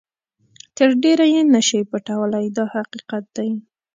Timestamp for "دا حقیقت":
2.57-3.23